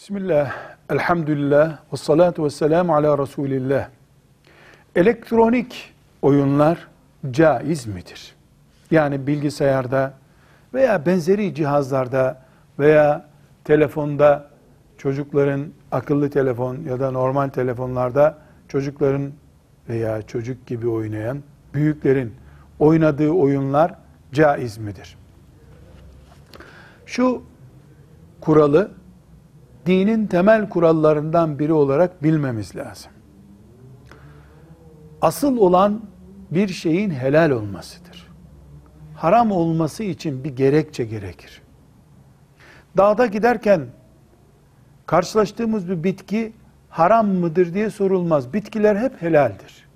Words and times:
Bismillah, 0.00 0.52
elhamdülillah, 0.90 1.78
ve 1.92 1.96
salatu 1.96 2.44
ve 2.44 2.50
selamu 2.50 2.94
ala 2.94 3.18
Resulillah. 3.18 3.88
Elektronik 4.96 5.94
oyunlar 6.22 6.88
caiz 7.30 7.86
midir? 7.86 8.34
Yani 8.90 9.26
bilgisayarda 9.26 10.14
veya 10.74 11.06
benzeri 11.06 11.54
cihazlarda 11.54 12.42
veya 12.78 13.26
telefonda 13.64 14.50
çocukların 14.98 15.66
akıllı 15.92 16.30
telefon 16.30 16.76
ya 16.88 17.00
da 17.00 17.10
normal 17.10 17.48
telefonlarda 17.48 18.38
çocukların 18.68 19.32
veya 19.88 20.22
çocuk 20.22 20.66
gibi 20.66 20.88
oynayan 20.88 21.42
büyüklerin 21.74 22.34
oynadığı 22.78 23.30
oyunlar 23.30 23.94
caiz 24.32 24.78
midir? 24.78 25.16
Şu 27.06 27.42
kuralı 28.40 28.99
dinin 29.86 30.26
temel 30.26 30.68
kurallarından 30.68 31.58
biri 31.58 31.72
olarak 31.72 32.22
bilmemiz 32.22 32.76
lazım. 32.76 33.12
Asıl 35.22 35.56
olan 35.56 36.00
bir 36.50 36.68
şeyin 36.68 37.10
helal 37.10 37.50
olmasıdır. 37.50 38.30
Haram 39.14 39.52
olması 39.52 40.04
için 40.04 40.44
bir 40.44 40.56
gerekçe 40.56 41.04
gerekir. 41.04 41.62
Dağda 42.96 43.26
giderken 43.26 43.86
karşılaştığımız 45.06 45.88
bir 45.88 46.04
bitki 46.04 46.52
haram 46.88 47.28
mıdır 47.28 47.74
diye 47.74 47.90
sorulmaz. 47.90 48.52
Bitkiler 48.52 48.96
hep 48.96 49.22
helaldir. 49.22 49.88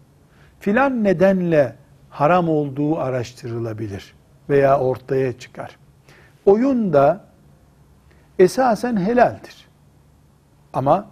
Filan 0.61 1.05
nedenle 1.05 1.77
haram 2.11 2.49
olduğu 2.49 2.99
araştırılabilir 2.99 4.15
veya 4.49 4.81
ortaya 4.81 5.39
çıkar. 5.39 5.77
Oyun 6.47 6.93
da 6.93 7.25
esasen 8.39 8.97
helaldir. 8.97 9.69
Ama 10.75 11.07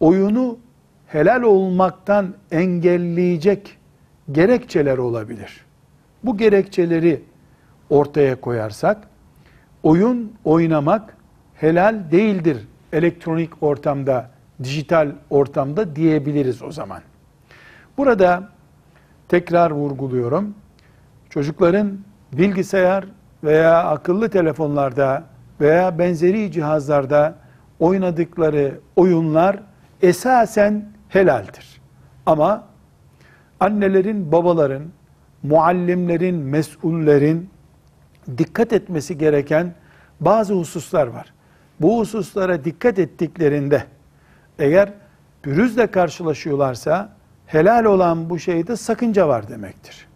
oyunu 0.00 0.58
helal 1.06 1.42
olmaktan 1.42 2.34
engelleyecek 2.50 3.78
gerekçeler 4.32 4.98
olabilir. 4.98 5.64
Bu 6.24 6.36
gerekçeleri 6.36 7.22
ortaya 7.90 8.40
koyarsak 8.40 9.08
oyun 9.82 10.32
oynamak 10.44 11.16
helal 11.54 12.10
değildir 12.10 12.66
elektronik 12.92 13.62
ortamda, 13.62 14.30
dijital 14.62 15.12
ortamda 15.30 15.96
diyebiliriz 15.96 16.62
o 16.62 16.72
zaman. 16.72 17.02
Burada 17.98 18.48
tekrar 19.28 19.70
vurguluyorum. 19.70 20.54
Çocukların 21.30 21.98
bilgisayar 22.32 23.04
veya 23.44 23.84
akıllı 23.84 24.28
telefonlarda 24.28 25.24
veya 25.60 25.98
benzeri 25.98 26.52
cihazlarda 26.52 27.41
oynadıkları 27.82 28.80
oyunlar 28.96 29.60
esasen 30.02 30.88
helaldir. 31.08 31.80
Ama 32.26 32.64
annelerin, 33.60 34.32
babaların, 34.32 34.82
muallimlerin, 35.42 36.34
mesullerin 36.34 37.50
dikkat 38.38 38.72
etmesi 38.72 39.18
gereken 39.18 39.74
bazı 40.20 40.54
hususlar 40.54 41.06
var. 41.06 41.32
Bu 41.80 41.98
hususlara 41.98 42.64
dikkat 42.64 42.98
ettiklerinde 42.98 43.84
eğer 44.58 44.92
pürüzle 45.42 45.86
karşılaşıyorlarsa 45.86 47.12
helal 47.46 47.84
olan 47.84 48.30
bu 48.30 48.38
şeyde 48.38 48.76
sakınca 48.76 49.28
var 49.28 49.48
demektir. 49.48 50.06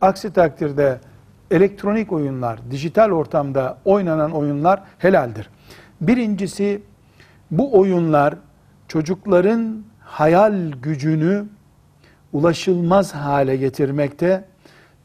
Aksi 0.00 0.32
takdirde 0.32 0.98
elektronik 1.50 2.12
oyunlar, 2.12 2.60
dijital 2.70 3.10
ortamda 3.10 3.78
oynanan 3.84 4.32
oyunlar 4.32 4.82
helaldir. 4.98 5.50
Birincisi 6.00 6.82
bu 7.50 7.78
oyunlar 7.78 8.34
çocukların 8.88 9.82
hayal 10.00 10.72
gücünü 10.82 11.44
ulaşılmaz 12.32 13.14
hale 13.14 13.56
getirmekte, 13.56 14.44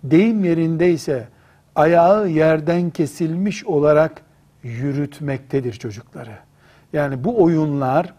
deyim 0.03 0.45
yerindeyse 0.45 1.27
ayağı 1.75 2.29
yerden 2.29 2.89
kesilmiş 2.89 3.65
olarak 3.65 4.21
yürütmektedir 4.63 5.73
çocukları. 5.73 6.37
Yani 6.93 7.23
bu 7.23 7.43
oyunlar 7.43 8.13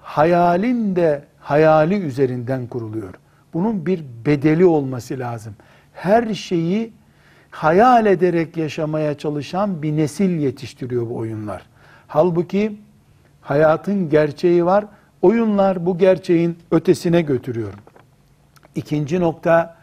hayalin 0.00 0.96
de 0.96 1.24
hayali 1.40 1.94
üzerinden 1.94 2.66
kuruluyor. 2.66 3.14
Bunun 3.54 3.86
bir 3.86 4.04
bedeli 4.26 4.66
olması 4.66 5.18
lazım. 5.18 5.54
Her 5.92 6.34
şeyi 6.34 6.92
hayal 7.50 8.06
ederek 8.06 8.56
yaşamaya 8.56 9.18
çalışan 9.18 9.82
bir 9.82 9.96
nesil 9.96 10.38
yetiştiriyor 10.38 11.10
bu 11.10 11.16
oyunlar. 11.16 11.62
Halbuki 12.06 12.76
hayatın 13.40 14.10
gerçeği 14.10 14.64
var. 14.64 14.84
Oyunlar 15.22 15.86
bu 15.86 15.98
gerçeğin 15.98 16.58
ötesine 16.70 17.22
götürüyor. 17.22 17.72
İkinci 18.74 19.20
nokta 19.20 19.76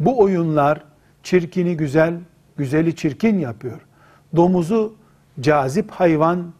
bu 0.00 0.20
oyunlar 0.20 0.84
çirkini 1.22 1.76
güzel, 1.76 2.14
güzeli 2.56 2.96
çirkin 2.96 3.38
yapıyor. 3.38 3.80
Domuzu 4.36 4.94
cazip 5.40 5.90
hayvan, 5.90 6.52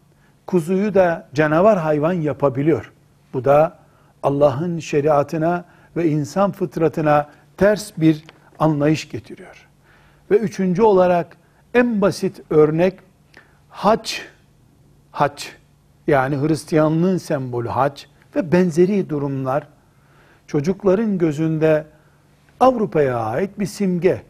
kuzuyu 0.47 0.93
da 0.93 1.27
canavar 1.33 1.79
hayvan 1.79 2.13
yapabiliyor. 2.13 2.91
Bu 3.33 3.45
da 3.45 3.77
Allah'ın 4.23 4.79
şeriatına 4.79 5.65
ve 5.97 6.09
insan 6.09 6.51
fıtratına 6.51 7.29
ters 7.57 7.91
bir 7.97 8.23
anlayış 8.59 9.09
getiriyor. 9.09 9.67
Ve 10.31 10.37
üçüncü 10.37 10.81
olarak 10.81 11.37
en 11.73 12.01
basit 12.01 12.41
örnek 12.49 12.99
hac, 13.69 14.13
hac 15.15 15.43
yani 16.07 16.37
Hristiyanlığın 16.41 17.17
sembolü 17.17 17.67
hac 17.67 18.01
ve 18.35 18.51
benzeri 18.51 19.09
durumlar 19.09 19.67
çocukların 20.47 21.17
gözünde 21.17 21.85
Avrupa'ya 22.59 23.19
ait 23.19 23.59
bir 23.59 23.65
simge 23.65 24.21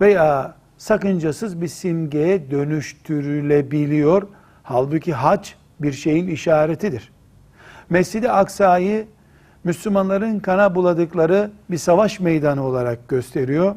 veya 0.00 0.54
sakıncasız 0.78 1.60
bir 1.60 1.68
simgeye 1.68 2.50
dönüştürülebiliyor. 2.50 4.28
Halbuki 4.62 5.12
hac 5.12 5.48
bir 5.80 5.92
şeyin 5.92 6.28
işaretidir. 6.28 7.12
Mescid-i 7.90 8.30
Aksa'yı 8.30 9.06
Müslümanların 9.64 10.38
kana 10.38 10.74
buladıkları 10.74 11.50
bir 11.70 11.78
savaş 11.78 12.20
meydanı 12.20 12.62
olarak 12.62 13.08
gösteriyor. 13.08 13.74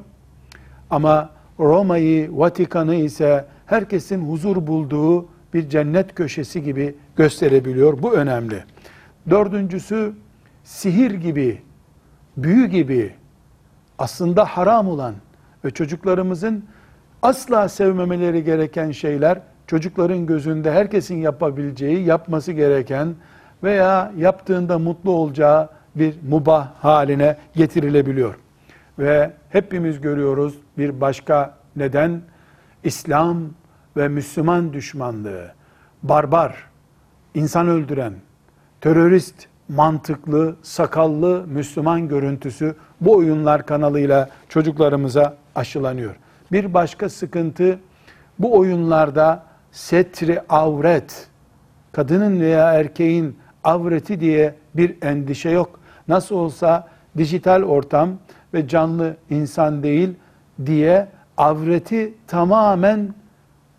Ama 0.89 1.29
Roma'yı, 1.59 2.37
Vatikan'ı 2.37 2.95
ise 2.95 3.45
herkesin 3.65 4.31
huzur 4.31 4.67
bulduğu 4.67 5.34
bir 5.55 5.69
cennet 5.69 6.15
köşesi 6.15 6.63
gibi 6.63 6.95
gösterebiliyor. 7.15 8.03
Bu 8.03 8.13
önemli. 8.13 8.63
Dördüncüsü 9.29 10.13
sihir 10.63 11.11
gibi, 11.11 11.61
büyü 12.37 12.67
gibi 12.67 13.13
aslında 13.97 14.45
haram 14.45 14.87
olan 14.87 15.15
ve 15.65 15.71
çocuklarımızın 15.71 16.65
asla 17.21 17.69
sevmemeleri 17.69 18.43
gereken 18.43 18.91
şeyler 18.91 19.39
çocukların 19.67 20.25
gözünde 20.25 20.71
herkesin 20.71 21.15
yapabileceği, 21.15 22.05
yapması 22.05 22.51
gereken 22.51 23.15
veya 23.63 24.11
yaptığında 24.17 24.79
mutlu 24.79 25.11
olacağı 25.11 25.69
bir 25.95 26.15
mubah 26.29 26.67
haline 26.79 27.37
getirilebiliyor. 27.55 28.35
Ve 28.99 29.31
hepimiz 29.49 30.01
görüyoruz 30.01 30.55
bir 30.77 31.01
başka 31.01 31.57
neden 31.75 32.21
İslam 32.83 33.37
ve 33.97 34.07
Müslüman 34.07 34.73
düşmanlığı, 34.73 35.51
barbar, 36.03 36.55
insan 37.33 37.67
öldüren, 37.67 38.13
terörist, 38.81 39.47
mantıklı, 39.69 40.55
sakallı 40.61 41.43
Müslüman 41.47 42.07
görüntüsü 42.07 42.75
bu 43.01 43.15
oyunlar 43.15 43.65
kanalıyla 43.65 44.29
çocuklarımıza 44.49 45.37
aşılanıyor. 45.55 46.15
Bir 46.51 46.73
başka 46.73 47.09
sıkıntı 47.09 47.79
bu 48.39 48.57
oyunlarda 48.57 49.43
setri 49.71 50.41
avret, 50.49 51.27
kadının 51.91 52.41
veya 52.41 52.73
erkeğin 52.73 53.37
avreti 53.63 54.19
diye 54.19 54.55
bir 54.75 54.95
endişe 55.01 55.49
yok. 55.49 55.79
Nasıl 56.07 56.35
olsa 56.35 56.87
dijital 57.17 57.63
ortam 57.63 58.09
ve 58.53 58.67
canlı 58.67 59.17
insan 59.29 59.83
değil 59.83 60.13
diye 60.65 61.07
avreti 61.37 62.13
tamamen 62.27 63.13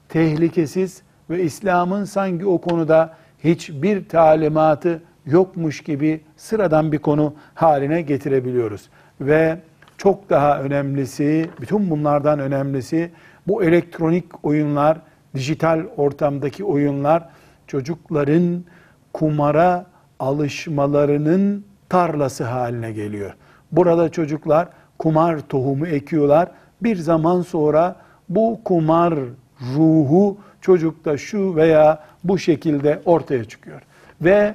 tehlikesiz 0.08 1.02
ve 1.30 1.42
İslam'ın 1.42 2.04
sanki 2.04 2.46
o 2.46 2.60
konuda 2.60 3.14
hiçbir 3.44 4.08
talimatı 4.08 5.02
yokmuş 5.26 5.80
gibi 5.80 6.20
sıradan 6.36 6.92
bir 6.92 6.98
konu 6.98 7.34
haline 7.54 8.02
getirebiliyoruz. 8.02 8.88
Ve 9.20 9.58
çok 9.98 10.30
daha 10.30 10.60
önemlisi, 10.60 11.50
bütün 11.60 11.90
bunlardan 11.90 12.38
önemlisi 12.38 13.10
bu 13.46 13.64
elektronik 13.64 14.44
oyunlar, 14.44 14.98
dijital 15.34 15.80
ortamdaki 15.96 16.64
oyunlar 16.64 17.28
çocukların 17.66 18.64
kumara 19.12 19.86
alışmalarının 20.18 21.64
tarlası 21.88 22.44
haline 22.44 22.92
geliyor. 22.92 23.34
Burada 23.72 24.08
çocuklar 24.08 24.68
kumar 24.98 25.38
tohumu 25.40 25.86
ekiyorlar. 25.86 26.48
Bir 26.82 26.96
zaman 26.96 27.42
sonra 27.42 27.96
bu 28.28 28.60
kumar 28.64 29.14
ruhu 29.60 30.38
çocukta 30.60 31.18
şu 31.18 31.56
veya 31.56 32.04
bu 32.24 32.38
şekilde 32.38 33.02
ortaya 33.04 33.44
çıkıyor. 33.44 33.82
Ve 34.20 34.54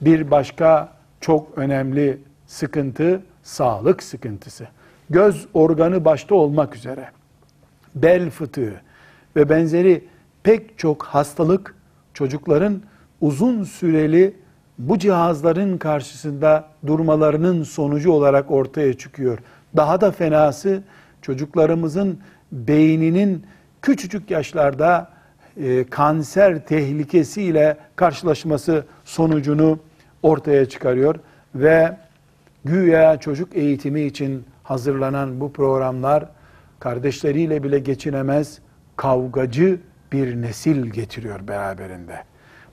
bir 0.00 0.30
başka 0.30 0.88
çok 1.20 1.58
önemli 1.58 2.18
sıkıntı 2.46 3.22
sağlık 3.42 4.02
sıkıntısı. 4.02 4.66
Göz 5.10 5.46
organı 5.54 6.04
başta 6.04 6.34
olmak 6.34 6.76
üzere 6.76 7.08
bel 7.94 8.30
fıtığı 8.30 8.80
ve 9.36 9.48
benzeri 9.48 10.04
pek 10.42 10.78
çok 10.78 11.02
hastalık 11.02 11.74
çocukların 12.14 12.82
uzun 13.20 13.64
süreli 13.64 14.34
bu 14.78 14.98
cihazların 14.98 15.78
karşısında 15.78 16.68
durmalarının 16.86 17.62
sonucu 17.62 18.12
olarak 18.12 18.50
ortaya 18.50 18.94
çıkıyor. 18.94 19.38
Daha 19.76 20.00
da 20.00 20.12
fenası 20.12 20.82
çocuklarımızın 21.22 22.18
beyninin 22.52 23.46
küçücük 23.84 24.30
yaşlarda 24.30 25.10
e, 25.56 25.84
kanser 25.84 26.66
tehlikesiyle 26.66 27.76
karşılaşması 27.96 28.84
sonucunu 29.04 29.78
ortaya 30.22 30.68
çıkarıyor 30.68 31.14
ve 31.54 31.96
güya 32.64 33.20
çocuk 33.20 33.56
eğitimi 33.56 34.02
için 34.02 34.44
hazırlanan 34.62 35.40
bu 35.40 35.52
programlar 35.52 36.28
kardeşleriyle 36.80 37.62
bile 37.62 37.78
geçinemez 37.78 38.58
kavgacı 38.96 39.80
bir 40.12 40.42
nesil 40.42 40.86
getiriyor 40.86 41.48
beraberinde. 41.48 42.24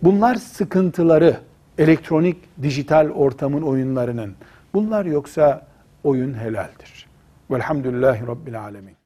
Bunlar 0.04 0.36
sıkıntıları 0.36 1.38
elektronik 1.78 2.38
dijital 2.62 3.10
ortamın 3.10 3.62
oyunlarının. 3.62 4.36
Bunlar 4.74 5.06
yoksa 5.06 5.68
oyun 6.04 6.34
helaldir. 6.34 7.08
Velhamdülillahi 7.52 8.28
Rabbil 8.28 8.62
Alemin. 8.62 9.01